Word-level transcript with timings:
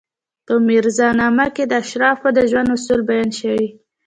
په 0.45 0.53
میرزا 0.67 1.07
نامه 1.19 1.47
کې 1.55 1.63
د 1.67 1.73
اشرافو 1.83 2.27
د 2.33 2.39
ژوند 2.49 2.69
اصول 2.75 2.99
بیان 3.09 3.29
شوي. 3.39 3.67